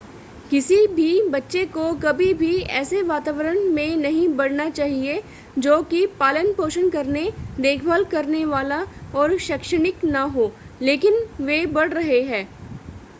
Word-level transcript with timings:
किसी 0.51 0.75
भी 0.89 1.21
बच्चे 1.29 1.65
को 1.73 1.93
कभी 2.03 2.33
भी 2.33 2.61
ऐसे 2.77 3.01
वातावरण 3.03 3.59
में 3.73 3.95
नहीं 3.97 4.27
बढ़ना 4.37 4.67
चाहिए 4.71 5.21
जो 5.59 5.81
कि 5.91 6.05
पालन 6.19 6.51
पोषण 6.53 6.89
करने 6.89 7.29
देखभाल 7.59 8.03
करने 8.11 8.43
वाला 8.47 8.83
और 9.15 9.37
शैक्षणिक 9.41 10.03
न 10.05 10.27
हो 10.35 10.51
लेकिन 10.81 11.25
वे 11.41 11.65
बढ़ 11.71 11.93
रहे 11.93 12.21
हैं 12.25 12.47